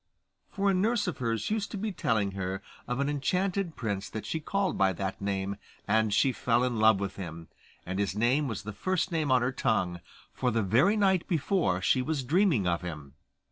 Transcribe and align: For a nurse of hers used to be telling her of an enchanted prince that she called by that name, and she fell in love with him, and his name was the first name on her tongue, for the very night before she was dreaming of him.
For 0.49 0.67
a 0.67 0.73
nurse 0.73 1.05
of 1.05 1.19
hers 1.19 1.51
used 1.51 1.69
to 1.69 1.77
be 1.77 1.91
telling 1.91 2.31
her 2.31 2.63
of 2.87 2.99
an 2.99 3.07
enchanted 3.07 3.75
prince 3.75 4.09
that 4.09 4.25
she 4.25 4.39
called 4.39 4.75
by 4.75 4.93
that 4.93 5.21
name, 5.21 5.57
and 5.87 6.11
she 6.11 6.31
fell 6.31 6.63
in 6.63 6.79
love 6.79 6.99
with 6.99 7.17
him, 7.17 7.49
and 7.85 7.99
his 7.99 8.15
name 8.15 8.47
was 8.47 8.63
the 8.63 8.73
first 8.73 9.11
name 9.11 9.31
on 9.31 9.43
her 9.43 9.51
tongue, 9.51 9.99
for 10.33 10.49
the 10.49 10.63
very 10.63 10.97
night 10.97 11.27
before 11.27 11.83
she 11.83 12.01
was 12.01 12.23
dreaming 12.23 12.65
of 12.65 12.81
him. 12.81 13.13